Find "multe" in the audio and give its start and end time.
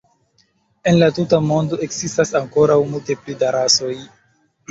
2.93-3.17